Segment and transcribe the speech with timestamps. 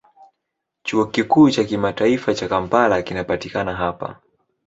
[0.83, 4.19] Chuo Kikuu cha Kimataifa cha Kampala kinapatikana hapa.